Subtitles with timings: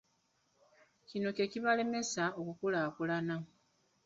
[1.07, 3.35] Kino kye kibalemesezza okukulaakulana.